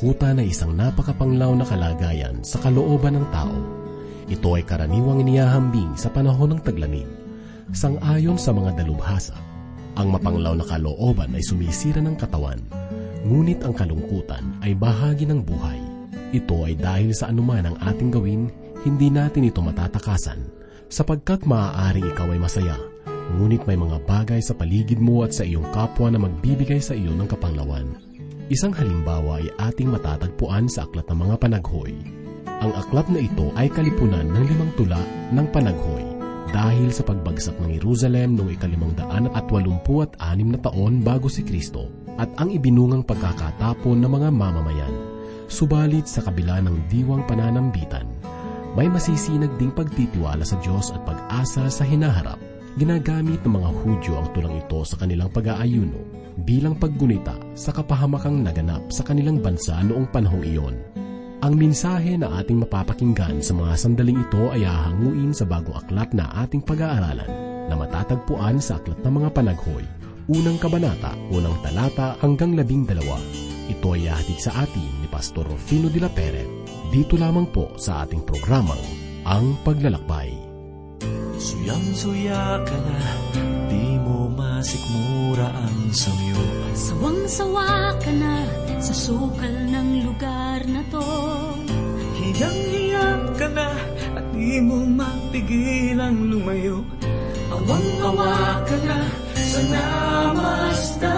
[0.00, 3.52] kalungkutan ay isang napakapanglaw na kalagayan sa kalooban ng tao.
[4.32, 7.04] Ito ay karaniwang iniyahambing sa panahon ng taglamig.
[7.76, 9.36] Sang-ayon sa mga dalubhasa,
[10.00, 12.64] ang mapanglaw na kalooban ay sumisira ng katawan,
[13.28, 15.76] ngunit ang kalungkutan ay bahagi ng buhay.
[16.32, 18.48] Ito ay dahil sa anuman ang ating gawin,
[18.88, 20.40] hindi natin ito matatakasan,
[20.88, 22.80] sapagkat maaaring ikaw ay masaya,
[23.36, 27.12] ngunit may mga bagay sa paligid mo at sa iyong kapwa na magbibigay sa iyo
[27.12, 28.09] ng kapanglawan.
[28.50, 31.94] Isang halimbawa ay ating matatagpuan sa Aklat ng Mga Panaghoy.
[32.66, 34.98] Ang aklat na ito ay kalipunan ng limang tula
[35.30, 36.02] ng panaghoy
[36.50, 41.30] dahil sa pagbagsak ng Jerusalem noong ikalimang daan at walumpu at anim na taon bago
[41.30, 44.94] si Kristo at ang ibinungang pagkakatapon ng mga mamamayan.
[45.46, 48.10] Subalit sa kabila ng diwang pananambitan,
[48.74, 52.49] may masisinag ding pagtitiwala sa Diyos at pag-asa sa hinaharap.
[52.78, 55.98] Ginagamit ng mga Hudyo ang tulang ito sa kanilang pag-aayuno
[56.46, 60.76] bilang paggunita sa kapahamakang naganap sa kanilang bansa noong panahong iyon.
[61.40, 66.28] Ang mensahe na ating mapapakinggan sa mga sandaling ito ay hahanguin sa bagong aklat na
[66.44, 67.32] ating pag-aaralan
[67.66, 69.86] na matatagpuan sa Aklat ng Mga Panaghoy,
[70.28, 73.16] unang kabanata, unang talata hanggang labing dalawa.
[73.70, 76.50] Ito ay hatid sa atin ni Pastor Rufino de la Peret.
[76.90, 78.82] Dito lamang po sa ating programang
[79.22, 80.49] Ang Paglalakbay.
[81.40, 83.00] Suyang-suya ka na,
[83.72, 86.36] di mo masikmura ang samyo.
[86.76, 88.44] Sawang-sawa ka na
[88.76, 91.00] sa sukal ng lugar na to.
[92.20, 93.72] Hiyang-hiyak ka na
[94.20, 96.84] at di mo mapigilang lumayo.
[97.48, 99.00] Awang-awa ka na
[99.32, 101.08] sa namastang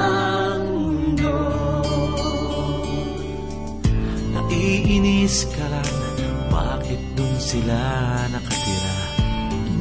[0.71, 1.35] mundo.
[4.31, 5.91] Naiinis ka lang,
[6.47, 7.83] bakit dun sila
[8.31, 8.62] nakatira?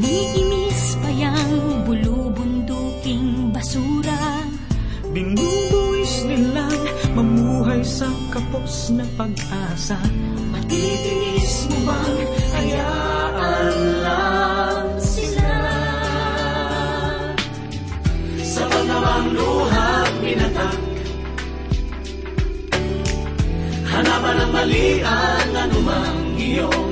[0.02, 4.42] Iniimis pa yang bulubunduking basura.
[5.14, 6.82] Binubuwis nilang
[7.14, 10.02] mamuhay sa kapos na pag-asa.
[10.50, 12.18] Matitiis mo bang
[12.58, 15.54] hayaan lang sila?
[18.42, 20.74] Sa pangawang luhang minatak
[23.86, 26.91] Hanapan ng mali ang anumang iyong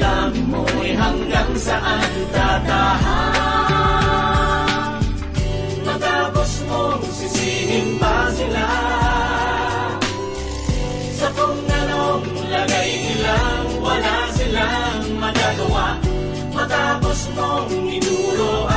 [0.00, 3.36] Damdamin mo'y hanggang saan tatahan?
[5.84, 8.64] Matapos mong sisihin pa sila?
[11.20, 16.00] Sa kung anong lagay nilang wala silang magagawa
[16.56, 18.69] Matapos mong inuro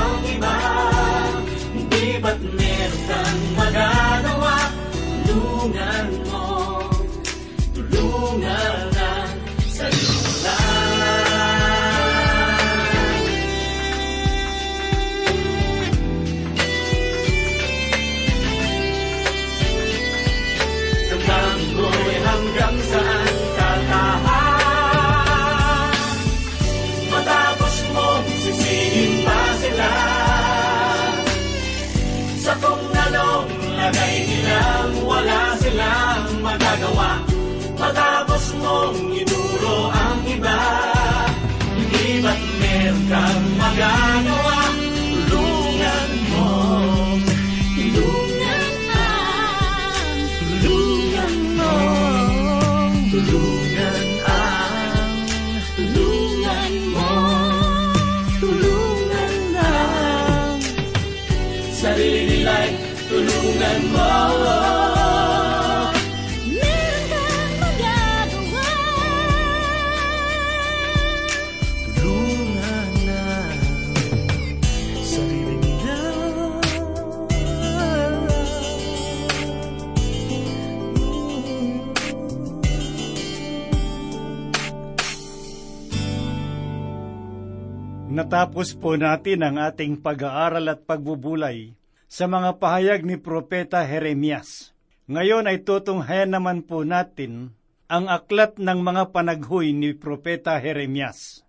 [88.14, 91.83] Natapos po natin ang ating pag-aaral at pagbubulay
[92.14, 94.70] sa mga pahayag ni Propeta Jeremias.
[95.10, 97.58] Ngayon ay tutunghayan naman po natin
[97.90, 101.42] ang aklat ng mga panaghoy ni Propeta Jeremias.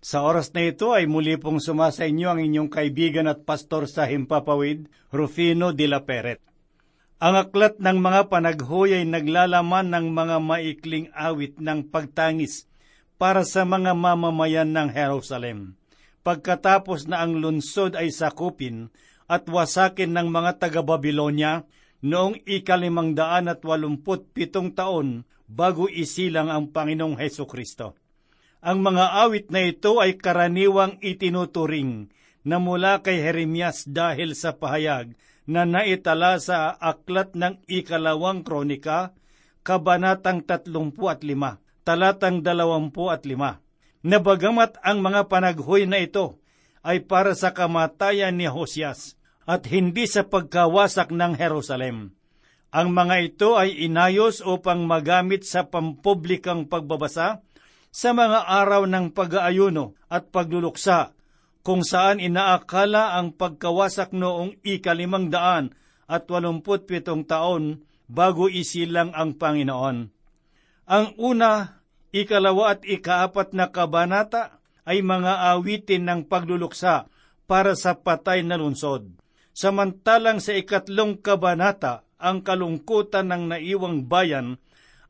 [0.00, 4.08] Sa oras na ito ay muli pong sumasa inyo ang inyong kaibigan at pastor sa
[4.08, 6.40] Himpapawid, Rufino de la Peret.
[7.20, 12.64] Ang aklat ng mga panaghoy ay naglalaman ng mga maikling awit ng pagtangis
[13.20, 15.76] para sa mga mamamayan ng Jerusalem.
[16.24, 18.88] Pagkatapos na ang lunsod ay sakupin
[19.32, 21.64] at wasakin ng mga taga-Babilonya
[22.04, 27.96] noong ikalimang daan at walumput pitong taon bago isilang ang Panginoong Heso Kristo.
[28.60, 32.12] Ang mga awit na ito ay karaniwang itinuturing
[32.44, 35.16] na mula kay Jeremias dahil sa pahayag
[35.48, 39.16] na naitala sa aklat ng ikalawang kronika,
[39.62, 40.90] Kabanatang 35,
[41.86, 42.82] talatang 25.
[44.02, 46.34] Nabagamat ang mga panaghoy na ito
[46.82, 49.14] ay para sa kamatayan ni Hosias
[49.46, 52.14] at hindi sa pagkawasak ng Jerusalem.
[52.72, 57.44] Ang mga ito ay inayos upang magamit sa pampublikang pagbabasa
[57.92, 61.12] sa mga araw ng pag-aayuno at pagluluksa
[61.60, 65.76] kung saan inaakala ang pagkawasak noong ikalimang daan
[66.08, 70.08] at walumput pitong taon bago isilang ang Panginoon.
[70.88, 77.06] Ang una, ikalawa at ikaapat na kabanata ay mga awitin ng pagluluksa
[77.46, 79.21] para sa patay na lunsod.
[79.52, 84.56] Samantalang sa ikatlong kabanata, ang kalungkutan ng naiwang bayan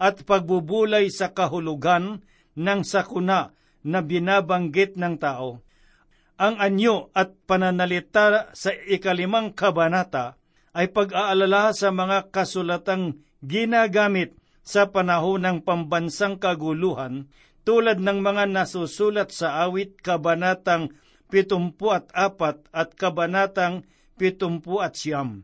[0.03, 2.27] at pagbubulay sa kahulugan
[2.59, 3.55] ng sakuna
[3.87, 5.63] na binabanggit ng tao.
[6.41, 10.41] Ang anyo at pananalita sa ikalimang kabanata
[10.73, 14.35] ay pag-aalala sa mga kasulatang ginagamit
[14.65, 17.29] sa panahon ng pambansang kaguluhan
[17.63, 20.91] tulad ng mga nasusulat sa awit kabanatang
[21.31, 22.11] 74
[22.73, 23.87] at kabanatang
[24.23, 25.43] 70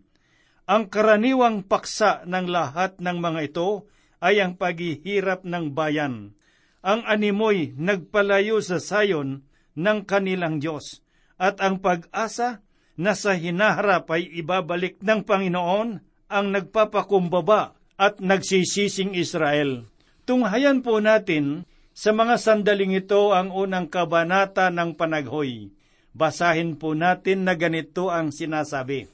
[0.71, 3.91] Ang karaniwang paksa ng lahat ng mga ito
[4.23, 6.39] ay ang paghihirap ng bayan.
[6.87, 9.43] Ang animoy nagpalayo sa sayon
[9.75, 11.03] ng kanilang Diyos
[11.35, 12.63] at ang pag-asa
[12.95, 15.89] na sa hinaharap ay ibabalik ng Panginoon
[16.31, 19.87] ang nagpapakumbaba at nagsisising Israel.
[20.23, 25.75] Tunghayan po natin sa mga sandaling ito ang unang kabanata ng panaghoy.
[26.17, 29.09] Basahin po natin na ganito ang sinasabi.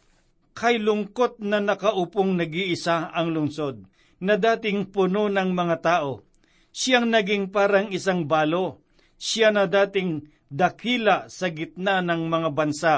[0.54, 3.82] Kay lungkot na nakaupong nag-iisa ang lungsod,
[4.22, 6.22] na dating puno ng mga tao.
[6.70, 8.82] Siyang naging parang isang balo.
[9.18, 12.94] Siya na dating dakila sa gitna ng mga bansa.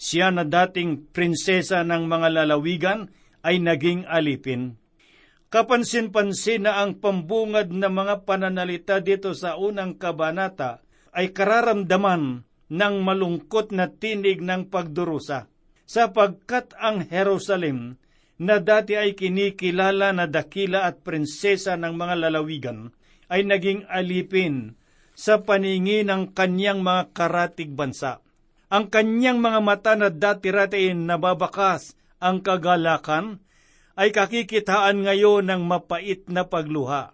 [0.00, 3.12] Siya na dating prinsesa ng mga lalawigan
[3.44, 4.76] ay naging alipin.
[5.50, 10.78] Kapansin-pansin na ang pambungad na mga pananalita dito sa unang kabanata
[11.10, 15.50] ay kararamdaman ng malungkot na tinig ng pagdurusa,
[15.90, 17.98] sapagkat ang Jerusalem
[18.40, 22.94] na dati ay kinikilala na dakila at prinsesa ng mga lalawigan,
[23.26, 24.78] ay naging alipin
[25.12, 28.24] sa paningin ng kanyang mga karatig bansa.
[28.70, 33.42] Ang kanyang mga mata na dati-rati nababakas ang kagalakan
[33.98, 37.12] ay kakikitaan ngayon ng mapait na pagluha.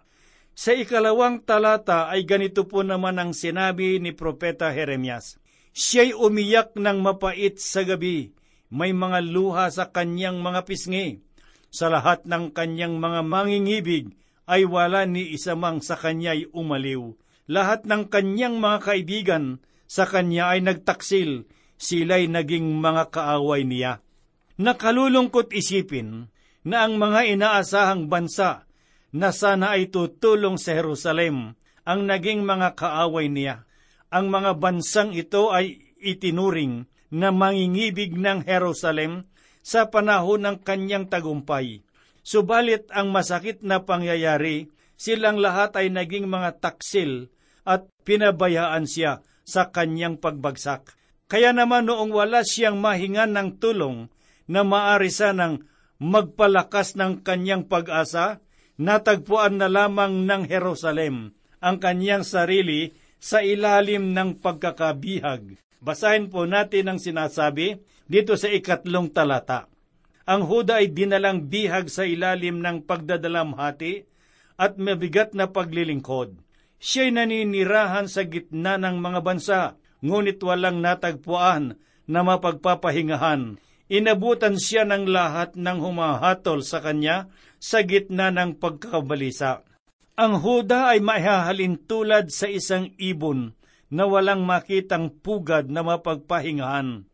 [0.57, 5.41] Sa ikalawang talata ay ganito po naman ang sinabi ni Propeta Jeremias.
[5.77, 8.33] Siya'y umiyak ng mapait sa gabi,
[8.73, 11.21] may mga luha sa kanyang mga pisngi.
[11.69, 14.17] Sa lahat ng kanyang mga mangingibig
[14.49, 17.13] ay wala ni isamang sa kanya'y umaliw
[17.47, 19.45] lahat ng kanyang mga kaibigan
[19.87, 21.47] sa kanya ay nagtaksil,
[21.79, 24.03] sila'y naging mga kaaway niya.
[24.59, 26.27] Nakalulungkot isipin
[26.67, 28.67] na ang mga inaasahang bansa
[29.15, 31.55] na sana ay tutulong sa Jerusalem
[31.87, 33.63] ang naging mga kaaway niya.
[34.07, 39.27] Ang mga bansang ito ay itinuring na mangingibig ng Jerusalem
[39.59, 41.83] sa panahon ng kanyang tagumpay.
[42.23, 47.31] Subalit ang masakit na pangyayari, silang lahat ay naging mga taksil
[47.67, 50.95] at pinabayaan siya sa kanyang pagbagsak.
[51.27, 54.07] Kaya naman noong wala siyang mahingan ng tulong
[54.47, 55.67] na maari sanang
[55.99, 58.39] magpalakas ng kanyang pag-asa,
[58.79, 65.57] natagpuan na lamang ng Jerusalem ang kanyang sarili sa ilalim ng pagkakabihag.
[65.81, 69.69] Basahin po natin ang sinasabi dito sa ikatlong talata.
[70.27, 74.05] Ang Huda ay dinalang bihag sa ilalim ng pagdadalamhati
[74.57, 76.47] at mabigat na paglilingkod
[76.77, 79.61] Siya'y naninirahan sa gitna ng mga bansa,
[80.05, 81.73] ngunit walang natagpuan
[82.05, 83.57] na mapagpapahingahan.
[83.89, 89.65] Inabutan siya ng lahat ng humahatol sa kanya sa gitna ng pagkakabalisa.
[90.17, 93.53] Ang Huda ay maihahalin tulad sa isang ibon
[93.93, 97.05] na walang makitang pugad na mapagpahingahan.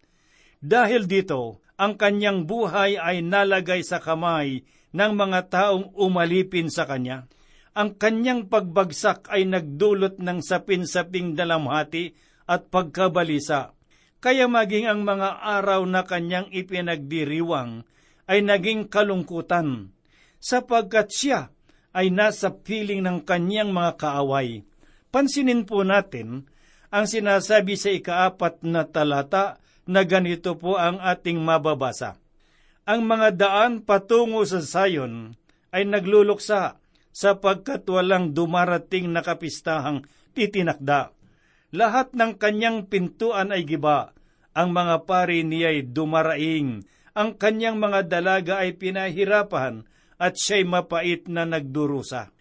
[0.63, 4.63] Dahil dito, ang kanyang buhay ay nalagay sa kamay
[4.95, 7.27] ng mga taong umalipin sa kanya
[7.73, 12.13] ang kanyang pagbagsak ay nagdulot ng sapin-saping dalamhati
[12.45, 13.73] at pagkabalisa.
[14.21, 17.83] Kaya maging ang mga araw na kanyang ipinagdiriwang
[18.29, 19.91] ay naging kalungkutan,
[20.39, 21.51] sapagkat siya
[21.93, 24.65] ay nasa piling ng kanyang mga kaaway.
[25.13, 26.49] Pansinin po natin
[26.89, 32.17] ang sinasabi sa ikaapat na talata na ganito po ang ating mababasa.
[32.83, 35.37] Ang mga daan patungo sa sayon
[35.71, 36.81] ay nagluluksa
[37.13, 41.13] sapagkat walang dumarating na kapistahang titinakda.
[41.73, 44.13] Lahat ng kanyang pintuan ay giba,
[44.53, 46.85] ang mga pari niya'y dumaraing,
[47.17, 49.85] ang kanyang mga dalaga ay pinahirapan,
[50.23, 52.31] at siya'y mapait na nagdurusa.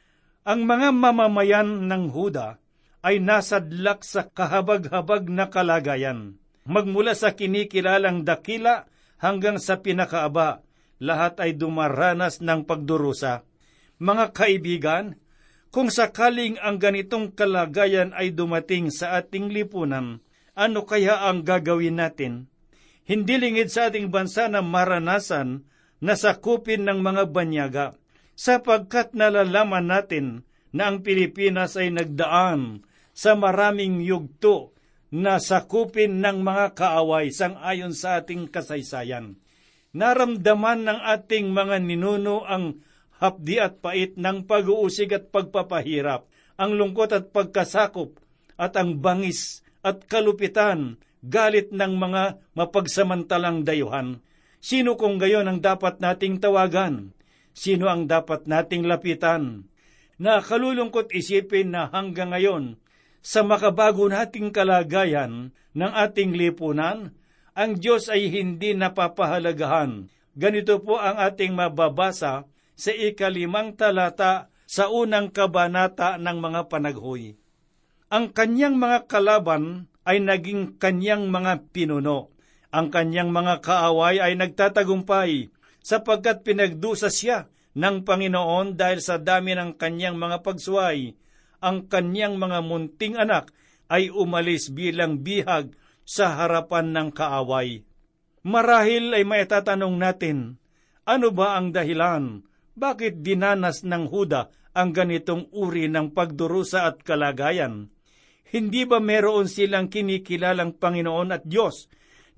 [0.47, 2.63] Ang mga mamamayan ng Huda
[3.03, 6.39] ay nasadlak sa kahabag-habag na kalagayan.
[6.63, 8.87] Magmula sa kinikilalang dakila
[9.19, 10.63] hanggang sa pinakaaba,
[11.03, 13.43] lahat ay dumaranas ng pagdurusa.
[13.99, 15.19] Mga kaibigan,
[15.75, 20.23] kung sakaling ang ganitong kalagayan ay dumating sa ating lipunan,
[20.55, 22.47] ano kaya ang gagawin natin?
[23.03, 25.67] Hindi lingid sa ating bansa na maranasan
[26.03, 27.87] na sakupin ng mga banyaga,
[28.35, 30.43] sapagkat nalalaman natin
[30.75, 32.83] na ang Pilipinas ay nagdaan
[33.15, 34.75] sa maraming yugto
[35.13, 39.39] na sakupin ng mga kaaway sang ayon sa ating kasaysayan.
[39.93, 42.81] Naramdaman ng ating mga ninuno ang
[43.21, 46.27] hapdi at pait ng pag-uusig at pagpapahirap,
[46.59, 48.19] ang lungkot at pagkasakop,
[48.57, 54.19] at ang bangis at kalupitan, galit ng mga mapagsamantalang dayuhan.
[54.63, 57.11] Sino kung gayon ang dapat nating tawagan?
[57.51, 59.67] Sino ang dapat nating lapitan?
[60.23, 62.79] Nakalulungkot isipin na hanggang ngayon,
[63.19, 67.11] sa makabago nating kalagayan ng ating lipunan,
[67.59, 70.07] ang Diyos ay hindi napapahalagahan.
[70.33, 77.37] Ganito po ang ating mababasa sa ikalimang talata sa unang kabanata ng mga panaghoy.
[78.09, 82.32] Ang kanyang mga kalaban ay naging kanyang mga pinuno.
[82.73, 85.53] Ang kanyang mga kaaway ay nagtatagumpay
[85.85, 91.13] sapagkat pinagdusa siya ng Panginoon dahil sa dami ng kanyang mga pagsuway.
[91.61, 93.53] Ang kanyang mga munting anak
[93.93, 95.77] ay umalis bilang bihag
[96.09, 97.85] sa harapan ng kaaway.
[98.43, 100.57] Marahil ay maitatanong natin,
[101.05, 102.43] ano ba ang dahilan?
[102.73, 107.93] Bakit dinanas ng Huda ang ganitong uri ng pagdurusa at kalagayan?
[108.49, 111.87] Hindi ba meron silang kinikilalang Panginoon at Diyos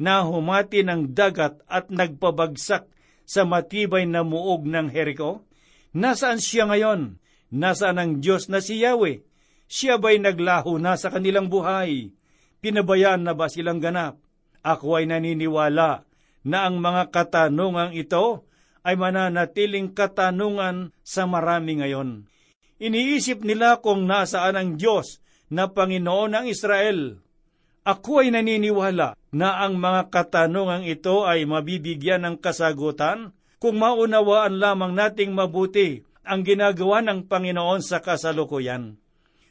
[0.00, 2.86] na humati ng dagat at nagpabagsak
[3.24, 5.46] sa matibay na muog ng Jericho?
[5.94, 7.22] Nasaan siya ngayon?
[7.54, 9.22] Nasaan ang Diyos na si Yahweh?
[9.70, 12.10] Siya ba'y naglaho na sa kanilang buhay?
[12.58, 14.18] Pinabayaan na ba silang ganap?
[14.64, 16.02] Ako ay naniniwala
[16.44, 18.44] na ang mga katanungang ito
[18.84, 22.28] ay mananatiling katanungan sa marami ngayon.
[22.76, 27.16] Iniisip nila kung nasaan ang Diyos na Panginoon ng Israel.
[27.84, 34.96] Ako ay naniniwala na ang mga katanungang ito ay mabibigyan ng kasagutan kung maunawaan lamang
[34.96, 38.96] nating mabuti ang ginagawa ng Panginoon sa kasalukuyan.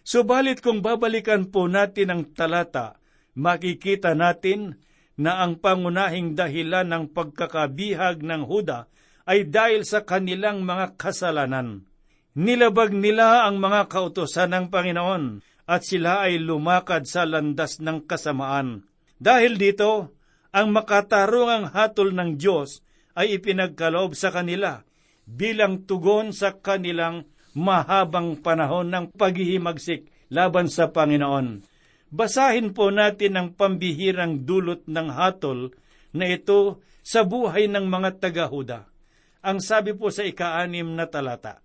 [0.01, 2.97] Subalit kung babalikan po natin ang talata,
[3.37, 4.81] makikita natin
[5.13, 8.89] na ang pangunahing dahilan ng pagkakabihag ng Huda
[9.29, 11.85] ay dahil sa kanilang mga kasalanan.
[12.33, 18.84] Nilabag nila ang mga kautosan ng Panginoon at sila ay lumakad sa landas ng kasamaan.
[19.20, 20.12] Dahil dito,
[20.51, 22.84] ang makatarungang hatol ng Diyos
[23.15, 24.84] ay ipinagkaloob sa kanila
[25.24, 31.63] bilang tugon sa kanilang mahabang panahon ng paghihimagsik laban sa Panginoon.
[32.13, 35.74] Basahin po natin ang pambihirang dulot ng hatol
[36.13, 38.86] na ito sa buhay ng mga tagahuda.
[39.43, 41.60] Ang sabi po sa ikaanim na talata,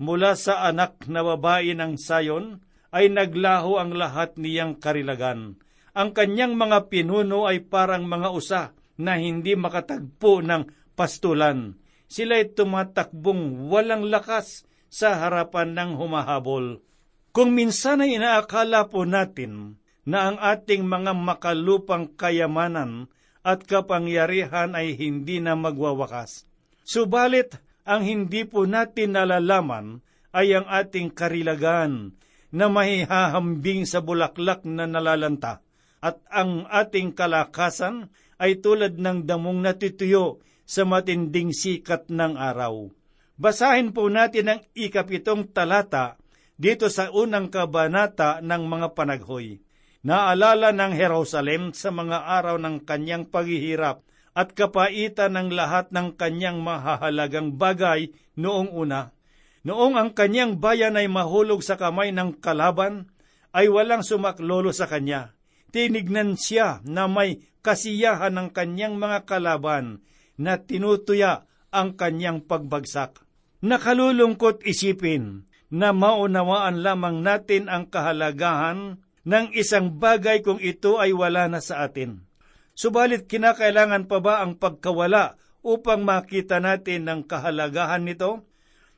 [0.00, 5.58] Mula sa anak na babae ng sayon, ay naglaho ang lahat niyang karilagan.
[5.94, 8.62] Ang kanyang mga pinuno ay parang mga usa
[9.00, 11.78] na hindi makatagpo ng pastulan.
[12.10, 16.82] Sila'y tumatakbong walang lakas sa harapan ng humahabol.
[17.30, 23.06] Kung minsan ay inaakala po natin na ang ating mga makalupang kayamanan
[23.46, 26.50] at kapangyarihan ay hindi na magwawakas.
[26.82, 27.54] Subalit,
[27.86, 30.02] ang hindi po natin nalalaman
[30.34, 32.18] ay ang ating karilagan
[32.50, 35.62] na mahihahambing sa bulaklak na nalalanta
[36.00, 38.08] at ang ating kalakasan
[38.40, 42.88] ay tulad ng damong natituyo sa matinding sikat ng araw.
[43.36, 46.16] Basahin po natin ang ikapitong talata
[46.60, 49.60] dito sa unang kabanata ng mga panaghoy.
[50.00, 54.00] Naalala ng Jerusalem sa mga araw ng kanyang paghihirap
[54.32, 58.08] at kapaitan ng lahat ng kanyang mahahalagang bagay
[58.40, 59.12] noong una
[59.60, 63.12] Noong ang kanyang bayan ay mahulog sa kamay ng kalaban,
[63.52, 65.36] ay walang sumaklolo sa kanya.
[65.70, 70.02] Tinignan siya na may kasiyahan ng kanyang mga kalaban
[70.40, 73.22] na tinutuya ang kanyang pagbagsak.
[73.60, 81.46] Nakalulungkot isipin na maunawaan lamang natin ang kahalagahan ng isang bagay kung ito ay wala
[81.46, 82.24] na sa atin.
[82.72, 88.49] Subalit kinakailangan pa ba ang pagkawala upang makita natin ang kahalagahan nito?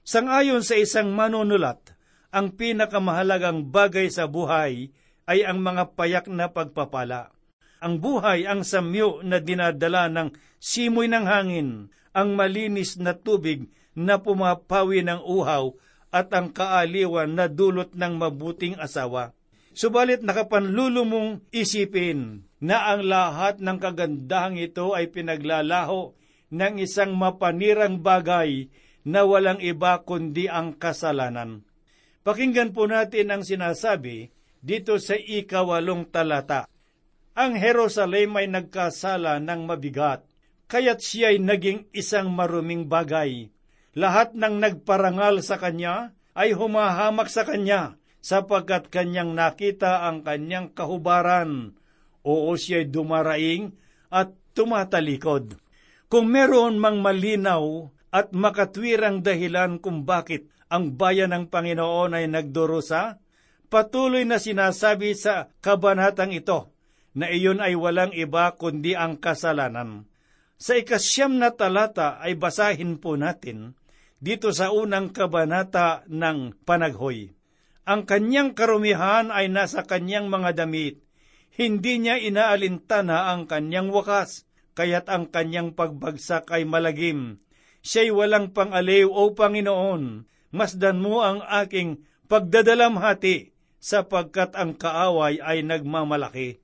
[0.03, 1.95] Sangayon sa isang manunulat,
[2.35, 4.91] ang pinakamahalagang bagay sa buhay
[5.31, 7.31] ay ang mga payak na pagpapala.
[7.79, 11.71] Ang buhay ang samyo na dinadala ng simoy ng hangin,
[12.11, 15.71] ang malinis na tubig na pumapawi ng uhaw
[16.11, 19.33] at ang kaaliwan na dulot ng mabuting asawa.
[19.73, 26.13] Subalit nakapanlulo mong isipin na ang lahat ng kagandahang ito ay pinaglalaho
[26.53, 28.69] ng isang mapanirang bagay
[29.03, 31.67] na walang iba kundi ang kasalanan.
[32.23, 34.31] Pakinggan po natin ang sinasabi
[34.63, 36.71] dito sa ikawalong talata.
[37.35, 40.23] Ang Jerusalem ay nagkasala ng mabigat,
[40.71, 43.51] kaya't siya'y naging isang maruming bagay.
[43.99, 51.75] Lahat ng nagparangal sa kanya ay humahamak sa kanya sapagkat kanyang nakita ang kanyang kahubaran.
[52.23, 53.75] Oo siya'y dumaraing
[54.15, 55.59] at tumatalikod.
[56.07, 63.17] Kung meron mang malinaw at makatwirang dahilan kung bakit ang bayan ng Panginoon ay nagdurusa,
[63.73, 66.73] patuloy na sinasabi sa kabanatang ito
[67.17, 70.05] na iyon ay walang iba kundi ang kasalanan.
[70.61, 73.75] Sa ikasyam na talata ay basahin po natin
[74.23, 77.35] dito sa unang kabanata ng panaghoy.
[77.83, 81.03] Ang kanyang karumihan ay nasa kanyang mga damit.
[81.53, 84.47] Hindi niya inaalintana ang kanyang wakas,
[84.79, 87.43] kaya't ang kanyang pagbagsak ay malagim.
[87.83, 90.27] Siya'y walang pangaliw o Panginoon.
[90.55, 93.51] Masdan mo ang aking pagdadalamhati,
[93.83, 96.63] sapagkat ang kaaway ay nagmamalaki.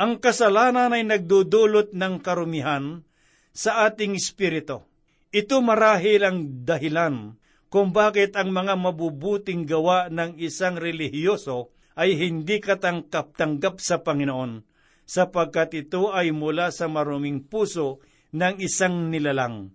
[0.00, 3.06] Ang kasalanan ay nagdudulot ng karumihan
[3.54, 4.82] sa ating espiritu.
[5.30, 7.38] Ito marahil ang dahilan
[7.70, 14.66] kung bakit ang mga mabubuting gawa ng isang relihiyoso ay hindi katangkap-tanggap sa Panginoon,
[15.06, 18.02] sapagkat ito ay mula sa maruming puso
[18.34, 19.70] ng isang nilalang.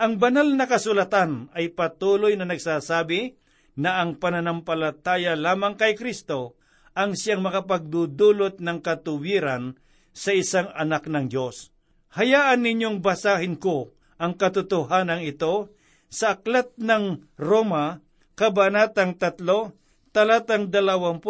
[0.00, 3.36] Ang banal na kasulatan ay patuloy na nagsasabi
[3.76, 6.56] na ang pananampalataya lamang kay Kristo
[6.96, 9.76] ang siyang makapagdudulot ng katuwiran
[10.16, 11.68] sa isang anak ng Diyos.
[12.16, 15.68] Hayaan ninyong basahin ko ang katotohanan ito
[16.08, 18.00] sa aklat ng Roma,
[18.40, 21.20] Kabanatang 3, talatang 21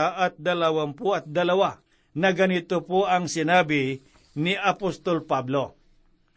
[0.00, 1.28] at 22,
[2.16, 4.00] na ganito po ang sinabi
[4.32, 5.83] ni Apostol Pablo.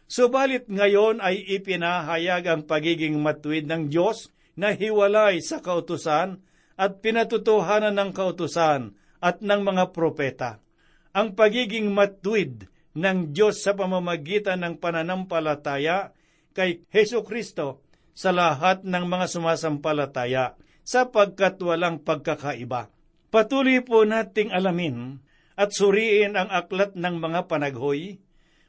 [0.08, 6.40] Subalit ngayon ay ipinahayag ang pagiging matuwid ng Diyos na hiwalay sa kautusan
[6.80, 10.64] at pinatutuhanan ng kautusan at ng mga propeta.
[11.12, 16.16] Ang pagiging matuwid ng Diyos sa pamamagitan ng pananampalataya
[16.56, 17.84] kay Heso Kristo
[18.16, 22.88] sa lahat ng mga sumasampalataya sapagkat walang pagkakaiba.
[23.28, 25.20] Patuloy po nating alamin
[25.52, 28.16] at suriin ang aklat ng mga panaghoy.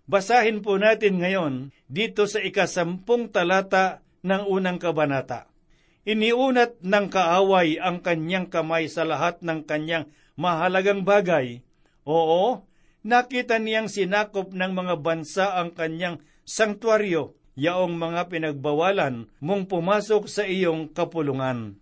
[0.10, 5.45] Basahin po natin ngayon dito sa ikasampung talata ng unang kabanata.
[6.02, 11.62] Iniunat ng kaaway ang kanyang kamay sa lahat ng kanyang mahalagang bagay.
[12.10, 12.65] Oo,
[13.06, 20.41] nakita niyang sinakop ng mga bansa ang kanyang sanktuaryo yaong mga pinagbawalan mong pumasok sa
[20.41, 21.78] iyong kapulungan.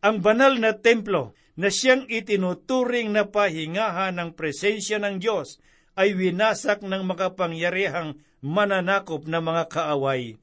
[0.00, 5.60] Ang banal na templo na siyang itinuturing na pahingahan ng presensya ng Diyos
[5.98, 10.38] ay winasak ng makapangyarihang mananakop na mga kaaway.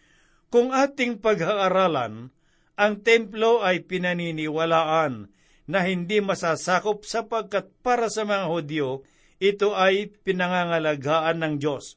[0.51, 2.35] Kung ating pag-aaralan,
[2.75, 5.31] ang templo ay pinaniniwalaan
[5.65, 9.07] na hindi masasakop sapagkat para sa mga Hudyo,
[9.39, 11.95] ito ay pinangangalagaan ng Diyos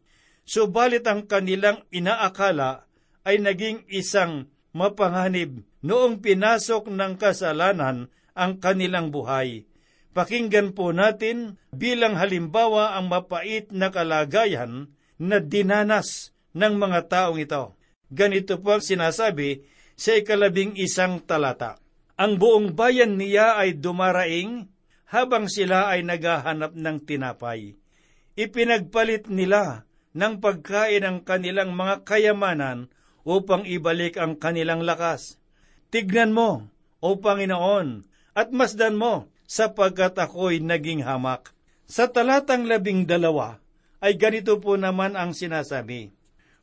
[0.48, 2.88] subalit ang kanilang inaakala
[3.28, 9.67] ay naging isang mapanganib noong pinasok ng kasalanan ang kanilang buhay.
[10.16, 14.90] Pakinggan po natin bilang halimbawa ang mapait na kalagayan
[15.20, 17.76] na dinanas ng mga taong ito.
[18.08, 19.66] Ganito po sinasabi
[19.98, 21.76] sa ikalabing isang talata.
[22.18, 24.66] Ang buong bayan niya ay dumaraing
[25.08, 27.76] habang sila ay naghahanap ng tinapay.
[28.38, 32.90] Ipinagpalit nila ng pagkain ang kanilang mga kayamanan
[33.22, 35.36] upang ibalik ang kanilang lakas.
[35.92, 38.02] Tignan mo, O Panginoon,
[38.34, 41.56] at masdan mo, sapagkat ako'y naging hamak.
[41.88, 43.56] Sa talatang labing dalawa,
[44.04, 46.12] ay ganito po naman ang sinasabi,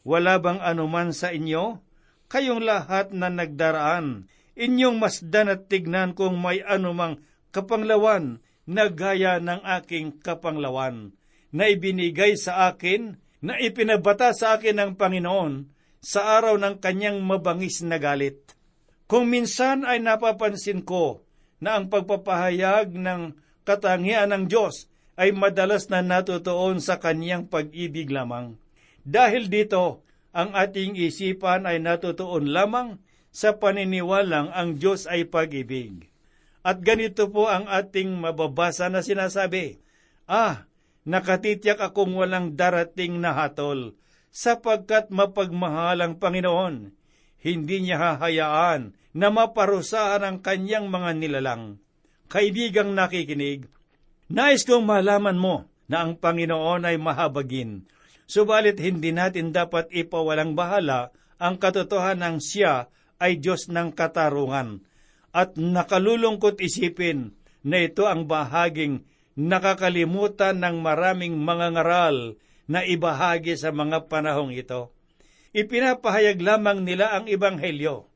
[0.06, 1.82] Wala bang anuman sa inyo?
[2.30, 9.66] Kayong lahat na nagdaraan, inyong masdan at tignan kung may anumang kapanglawan na gaya ng
[9.82, 11.14] aking kapanglawan,
[11.50, 15.70] na ibinigay sa akin na ipinabata sa akin ng Panginoon
[16.02, 18.54] sa araw ng kanyang mabangis na galit.
[19.06, 21.25] Kung minsan ay napapansin ko
[21.66, 23.34] na ang pagpapahayag ng
[23.66, 24.86] katangian ng Diyos
[25.18, 28.54] ay madalas na natutuon sa kanyang pag-ibig lamang.
[29.02, 33.02] Dahil dito, ang ating isipan ay natutuon lamang
[33.34, 36.06] sa paniniwalang ang Diyos ay pag-ibig.
[36.62, 39.82] At ganito po ang ating mababasa na sinasabi,
[40.30, 40.70] Ah,
[41.02, 43.98] nakatitiyak akong walang darating na hatol,
[44.30, 46.94] sapagkat mapagmahal ang Panginoon.
[47.46, 51.80] hindi niya hahayaan na maparusahan ang kanyang mga nilalang.
[52.28, 53.72] Kaibigang nakikinig,
[54.28, 57.88] nais kong malaman mo na ang Panginoon ay mahabagin,
[58.28, 64.84] subalit hindi natin dapat ipawalang bahala ang katotohanan ng siya ay Diyos ng katarungan
[65.36, 69.04] at nakalulungkot isipin na ito ang bahaging
[69.36, 74.96] nakakalimutan ng maraming mga ngaral na ibahagi sa mga panahong ito.
[75.52, 78.15] Ipinapahayag lamang nila ang Ebanghelyo.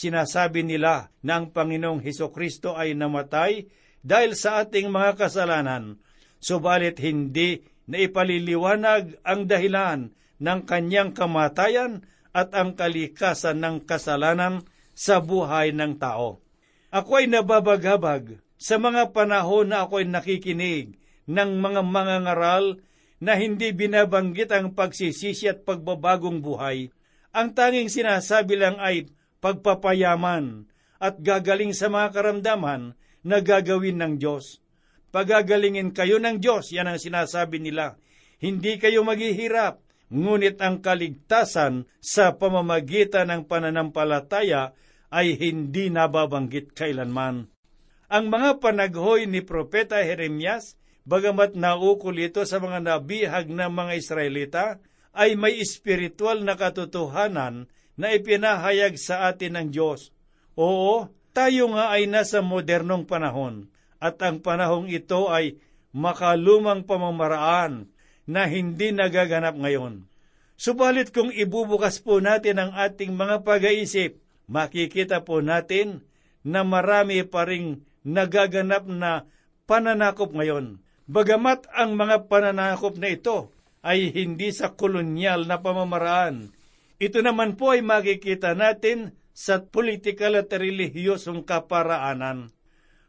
[0.00, 3.68] Sinasabi nila na ang Panginoong Heso Kristo ay namatay
[4.00, 6.00] dahil sa ating mga kasalanan,
[6.40, 10.08] subalit hindi na ipaliliwanag ang dahilan
[10.40, 14.64] ng kanyang kamatayan at ang kalikasan ng kasalanan
[14.96, 16.40] sa buhay ng tao.
[16.88, 20.96] Ako ay nababagabag sa mga panahon na ako'y nakikinig
[21.28, 22.80] ng mga mangangaral
[23.20, 26.88] na hindi binabanggit ang pagsisisi at pagbabagong buhay.
[27.36, 30.68] Ang tanging sinasabi lang ay pagpapayaman
[31.00, 34.60] at gagaling sa mga karamdaman na gagawin ng Diyos.
[35.10, 37.98] Pagagalingin kayo ng Diyos, yan ang sinasabi nila.
[38.38, 44.72] Hindi kayo maghihirap, ngunit ang kaligtasan sa pamamagitan ng pananampalataya
[45.10, 47.50] ay hindi nababanggit kailanman.
[48.10, 50.78] Ang mga panaghoy ni Propeta Jeremias
[51.10, 54.64] Bagamat naukol ito sa mga nabihag ng mga Israelita,
[55.10, 57.66] ay may espiritual na katotohanan
[58.00, 60.08] na ipinahayag sa atin ng Diyos.
[60.56, 63.68] Oo, tayo nga ay nasa modernong panahon,
[64.00, 65.60] at ang panahong ito ay
[65.92, 67.92] makalumang pamamaraan
[68.24, 70.08] na hindi nagaganap ngayon.
[70.56, 74.16] Subalit kung ibubukas po natin ang ating mga pag-iisip,
[74.48, 76.00] makikita po natin
[76.40, 79.28] na marami pa ring nagaganap na
[79.68, 83.50] pananakop ngayon Bagamat ang mga pananakop na ito
[83.82, 86.54] ay hindi sa kolonyal na pamamaraan,
[87.00, 92.52] ito naman po ay makikita natin sa politikal at relihiyosong kaparaanan.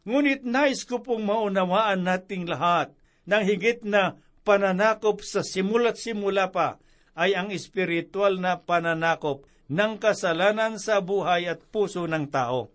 [0.08, 2.96] Ngunit nais ko pong maunawaan nating lahat
[3.28, 6.80] ng higit na pananakop sa simula't simula pa
[7.14, 12.72] ay ang espiritual na pananakop ng kasalanan sa buhay at puso ng tao.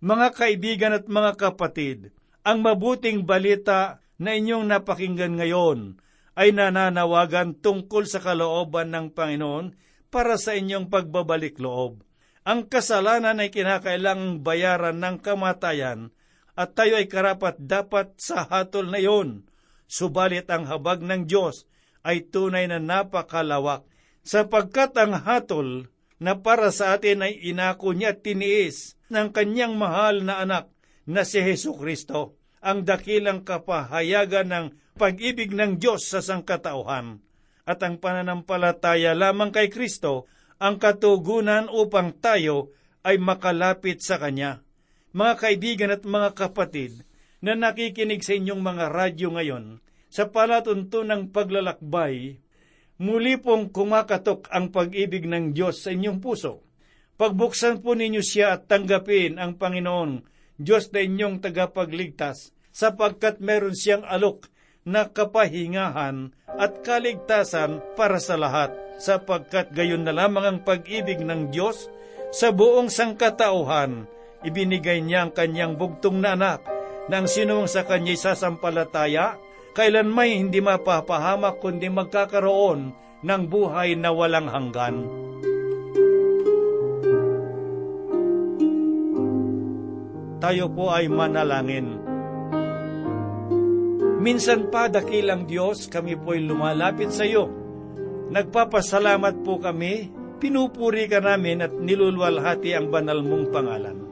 [0.00, 6.00] Mga kaibigan at mga kapatid, ang mabuting balita na inyong napakinggan ngayon
[6.36, 9.85] ay nananawagan tungkol sa kalooban ng Panginoon
[10.16, 12.00] para sa inyong pagbabalik loob.
[12.48, 16.08] Ang kasalanan ay kinakailangang bayaran ng kamatayan
[16.56, 19.44] at tayo ay karapat dapat sa hatol na iyon.
[19.84, 21.68] Subalit ang habag ng Diyos
[22.00, 23.84] ay tunay na napakalawak
[24.24, 30.40] sapagkat ang hatol na para sa atin ay inako niya tiniis ng kanyang mahal na
[30.40, 30.72] anak
[31.04, 37.20] na si Heso Kristo ang dakilang kapahayagan ng pag-ibig ng Diyos sa sangkatauhan
[37.66, 42.72] at ang pananampalataya lamang kay Kristo ang katugunan upang tayo
[43.04, 44.64] ay makalapit sa Kanya.
[45.12, 47.04] Mga kaibigan at mga kapatid
[47.44, 49.64] na nakikinig sa inyong mga radyo ngayon,
[50.08, 52.40] sa palatuntunang paglalakbay,
[52.96, 56.64] muli pong kumakatok ang pag-ibig ng Diyos sa inyong puso.
[57.16, 60.24] Pagbuksan po ninyo siya at tanggapin ang Panginoon,
[60.56, 64.48] Diyos na inyong tagapagligtas, sapagkat meron siyang alok
[64.86, 71.90] na kapahingahan at kaligtasan para sa lahat, sapagkat gayon na lamang ang pag-ibig ng Diyos
[72.32, 74.08] sa buong sangkatauhan.
[74.46, 76.62] Ibinigay niya ang kanyang bugtong na anak
[77.06, 79.38] nang sinong sa kanya'y sasampalataya,
[79.74, 84.96] kailan may hindi mapapahamak kundi magkakaroon ng buhay na walang hanggan.
[90.42, 92.05] Tayo po ay manalangin.
[94.26, 97.46] Minsan pa, dakilang Diyos, kami po'y lumalapit sa iyo.
[98.26, 100.10] Nagpapasalamat po kami,
[100.42, 104.02] pinupuri ka namin at nilulwalhati ang banal mong pangalan.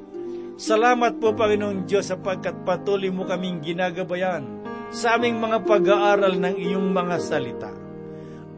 [0.54, 4.46] Salamat po, Panginoong Diyos, sapagkat patuloy mo kaming ginagabayan
[4.94, 7.74] sa aming mga pag-aaral ng iyong mga salita.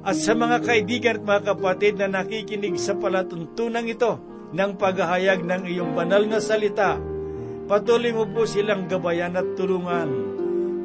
[0.04, 4.20] At sa mga kaibigan at mga kapatid na nakikinig sa palatuntunang ito
[4.52, 7.00] ng paghahayag ng iyong banal na salita,
[7.64, 10.35] patuloy mo po silang gabayan at tulungan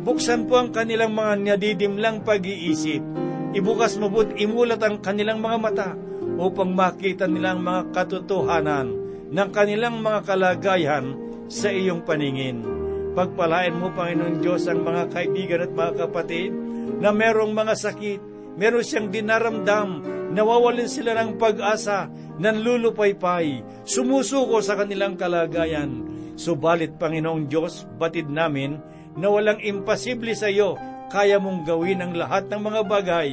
[0.02, 3.06] Buksan po ang kanilang mga nadidimlang pag-iisip.
[3.54, 5.90] Ibukas mo po't imulat ang kanilang mga mata
[6.42, 8.88] upang makita nilang mga katotohanan
[9.30, 11.14] ng kanilang mga kalagayan
[11.46, 12.66] sa iyong paningin.
[13.14, 16.50] Pagpalain mo, Panginoon Diyos, ang mga kaibigan at mga kapatid
[16.98, 18.20] na merong mga sakit,
[18.58, 22.08] meron siyang dinaramdam, nawawalin sila ng pag-asa,
[22.40, 26.08] nanlulupaypay, sumusuko sa kanilang kalagayan.
[26.40, 28.80] Subalit, Panginoong Diyos, batid namin,
[29.18, 30.80] na walang imposible sa iyo,
[31.12, 33.30] kaya mong gawin ang lahat ng mga bagay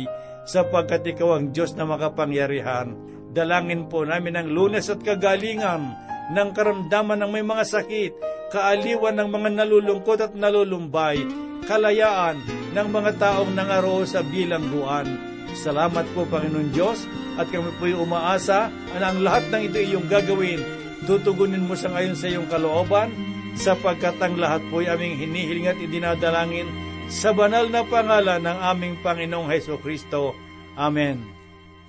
[0.49, 2.97] sapagkat ikaw ang Diyos na makapangyarihan.
[3.31, 5.95] Dalangin po namin ang lunes at kagalingan
[6.33, 8.13] ng karamdaman ng may mga sakit,
[8.49, 11.21] kaaliwan ng mga nalulungkot at nalulumbay,
[11.69, 12.41] kalayaan
[12.73, 15.07] ng mga taong nangaro sa bilangguan.
[15.53, 17.05] Salamat po Panginoon Diyos
[17.37, 20.61] at kami po'y umaasa na ang lahat ng ito iyong gagawin,
[21.05, 23.13] tutugunin mo sa ngayon sa iyong kalooban,
[23.59, 26.71] sapagkat ang lahat po'y aming hinihiling at idinadalangin
[27.11, 30.37] sa banal na pangalan ng aming Panginoong Heso Kristo.
[30.79, 31.19] Amen.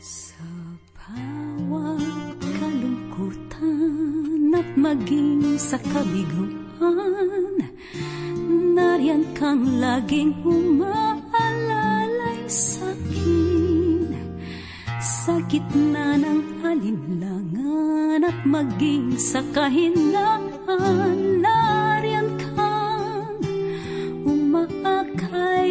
[0.02, 0.42] Sa
[0.98, 7.62] bawat kalungkutan at maging sa kabiguan,
[8.74, 11.30] nariyan kang laging umaalalay
[12.50, 14.16] sa akin.
[15.00, 21.39] Sa gitna ng alinlangan at maging sa kahinaan,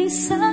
[0.09, 0.48] sun.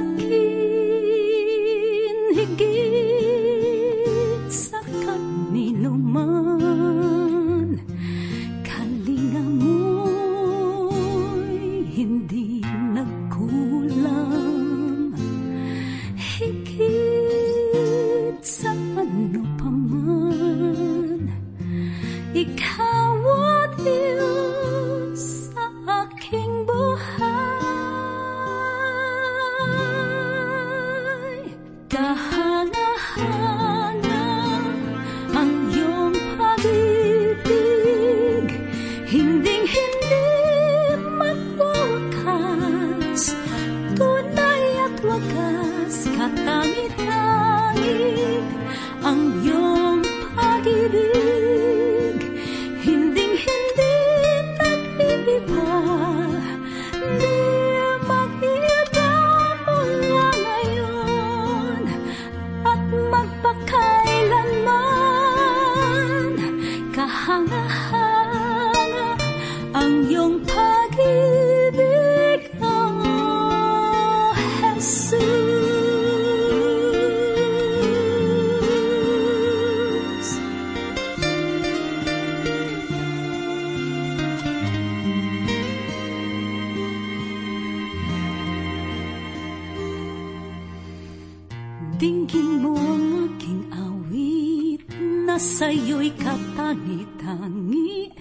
[91.96, 94.84] Dinggin mo ang aking awit
[95.24, 98.12] na sa'yo'y katangi-tangi.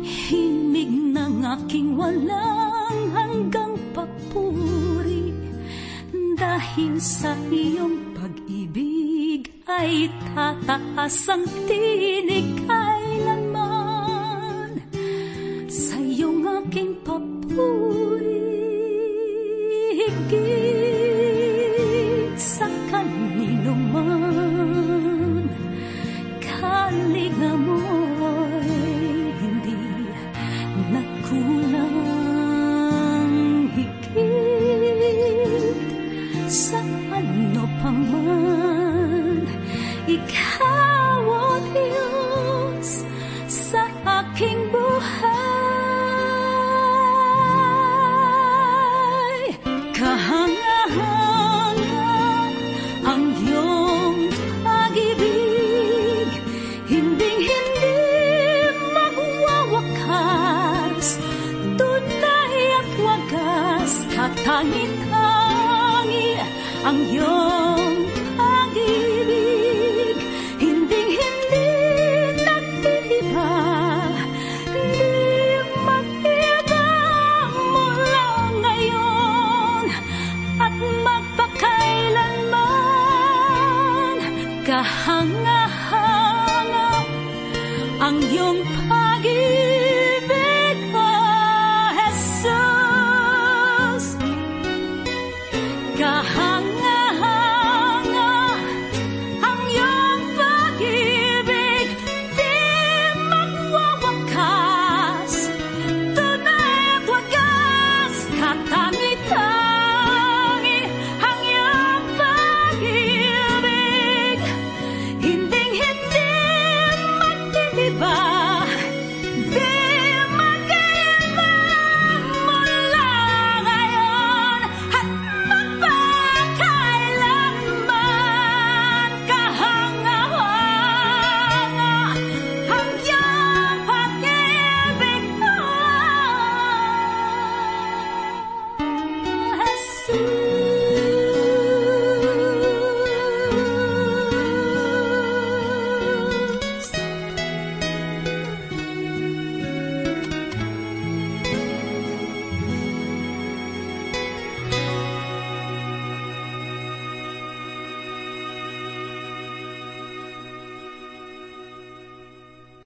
[0.00, 5.28] Himig ng aking walang hanggang papuri.
[6.40, 14.00] Dahil sa iyong pag-ibig ay tataas ang tinig kailanman.
[15.68, 16.96] Sa iyong aking
[50.02, 50.41] buhay